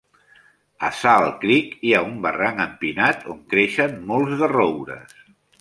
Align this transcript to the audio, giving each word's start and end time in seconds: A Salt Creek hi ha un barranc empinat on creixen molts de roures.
A 0.87 0.89
Salt 0.99 1.35
Creek 1.43 1.75
hi 1.89 1.93
ha 1.93 2.01
un 2.07 2.17
barranc 2.25 2.63
empinat 2.65 3.29
on 3.35 3.45
creixen 3.55 3.97
molts 4.15 4.35
de 4.43 4.55
roures. 4.59 5.17